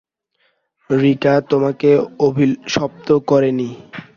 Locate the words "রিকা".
0.89-1.33